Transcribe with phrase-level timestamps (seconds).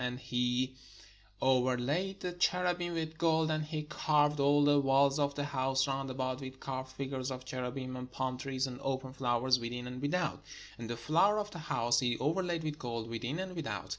[0.03, 0.73] And he
[1.43, 3.51] overlaid the cherubim with gold.
[3.51, 7.45] And he carved all the walls of the house round about with carved figures of
[7.45, 10.41] cherubim and palm trees and open flowers, within and without.
[10.79, 13.89] And the floor of the house he overlaid with gold, within and without.